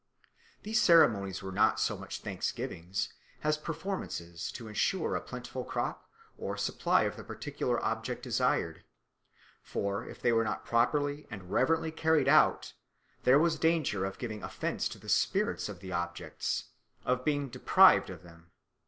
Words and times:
These 0.63 0.81
ceremonies 0.81 1.43
were 1.43 1.51
not 1.51 1.79
so 1.79 1.95
much 1.95 2.21
thanksgivings, 2.21 3.13
as 3.43 3.55
performances 3.55 4.51
to 4.53 4.67
ensure 4.67 5.15
a 5.15 5.21
plentiful 5.21 5.63
crop 5.63 6.09
or 6.39 6.57
supply 6.57 7.03
of 7.03 7.17
the 7.17 7.23
particular 7.23 7.79
object 7.85 8.23
desired, 8.23 8.83
for 9.61 10.03
if 10.03 10.19
they 10.19 10.31
were 10.31 10.43
not 10.43 10.65
properly 10.65 11.27
and 11.29 11.51
reverently 11.51 11.91
carried 11.91 12.27
out 12.27 12.73
there 13.25 13.37
was 13.37 13.59
danger 13.59 14.03
of 14.03 14.17
giving 14.17 14.41
offence 14.41 14.89
to 14.89 14.97
the 14.97 15.07
'spirits' 15.07 15.69
of 15.69 15.81
the 15.81 15.91
objects, 15.91 16.69
and 17.05 17.23
being 17.23 17.47
deprived 17.47 18.09
of 18.09 18.23
them." 18.23 18.49